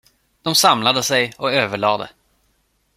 De 0.41 0.55
samlade 0.55 1.03
sig 1.03 1.33
och 1.37 1.51
överlade. 1.53 2.09